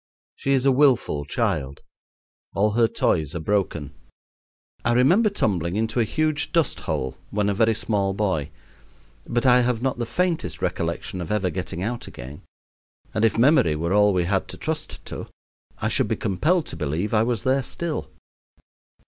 [0.35, 1.81] She is a willful child;
[2.55, 3.93] all her toys are broken.
[4.83, 8.49] I remember tumbling into a huge dust hole when a very small boy,
[9.27, 12.41] but I have not the faintest recollection of ever getting out again;
[13.13, 15.27] and if memory were all we had to trust to,
[15.77, 18.09] I should be compelled to believe I was there still.